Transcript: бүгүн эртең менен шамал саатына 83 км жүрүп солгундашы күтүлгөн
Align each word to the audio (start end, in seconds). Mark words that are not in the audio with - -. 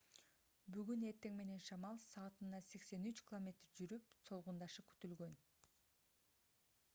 бүгүн 0.75 1.03
эртең 1.09 1.35
менен 1.41 1.59
шамал 1.65 1.99
саатына 2.05 2.61
83 2.69 3.21
км 3.29 3.61
жүрүп 3.81 4.09
солгундашы 4.31 4.87
күтүлгөн 4.95 5.37